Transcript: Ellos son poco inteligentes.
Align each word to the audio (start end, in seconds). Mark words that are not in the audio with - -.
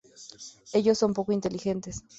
Ellos 0.73 0.97
son 0.97 1.13
poco 1.13 1.31
inteligentes. 1.31 2.01